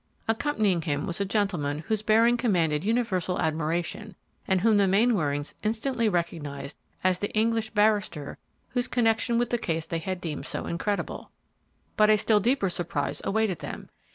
Accompanying 0.27 0.81
him 0.81 1.05
was 1.05 1.21
a 1.21 1.25
gentleman 1.25 1.77
whose 1.87 2.01
bearing 2.01 2.35
commanded 2.35 2.83
universal 2.83 3.37
admiration, 3.39 4.15
and 4.47 4.59
whom 4.61 4.77
the 4.77 4.87
Mainwarings 4.87 5.53
instantly 5.61 6.09
recognized 6.09 6.75
as 7.03 7.19
the 7.19 7.29
English 7.33 7.69
barrister 7.69 8.39
whose 8.69 8.87
connection 8.87 9.37
with 9.37 9.51
the 9.51 9.59
case 9.59 9.85
they 9.85 9.99
had 9.99 10.19
deemed 10.19 10.47
so 10.47 10.65
incredible. 10.65 11.29
But 11.97 12.09
a 12.09 12.17
still 12.17 12.39
deeper 12.39 12.71
surprise 12.71 13.21
awaited 13.23 13.59
them. 13.59 13.89